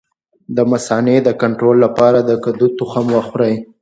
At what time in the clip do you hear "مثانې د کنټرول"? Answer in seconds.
0.71-1.77